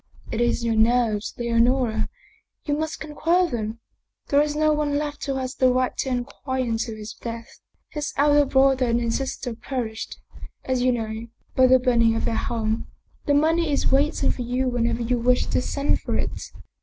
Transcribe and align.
'""It 0.33 0.41
is 0.41 0.63
your 0.65 0.73
nerves, 0.75 1.35
Leonora; 1.37 2.09
you 2.65 2.73
must 2.75 2.99
conquer 2.99 3.47
them. 3.51 3.81
There 4.29 4.41
is 4.41 4.55
no 4.55 4.73
one 4.73 4.97
left 4.97 5.23
who 5.27 5.35
has 5.35 5.53
the 5.53 5.71
right 5.71 5.95
to 5.97 6.09
inquire 6.09 6.63
into 6.63 6.95
his 6.95 7.13
death. 7.13 7.59
His 7.89 8.11
elder 8.17 8.45
brother 8.45 8.87
and 8.87 8.99
his 8.99 9.17
sister 9.17 9.53
perished, 9.53 10.17
as 10.65 10.81
you 10.81 10.91
know, 10.91 11.27
by 11.55 11.67
the 11.67 11.77
burning 11.77 12.15
of 12.15 12.25
their 12.25 12.33
home. 12.35 12.87
The 13.27 13.35
money 13.35 13.71
is 13.71 13.91
wait 13.91 14.23
ing 14.23 14.31
for 14.31 14.41
you 14.41 14.69
whenever 14.69 15.03
you 15.03 15.19
wish 15.19 15.45
to 15.45 15.61
send 15.61 16.01
for 16.01 16.17
it. 16.17 16.49